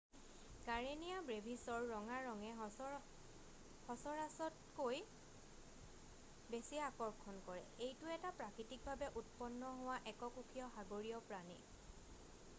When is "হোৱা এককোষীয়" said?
9.83-10.65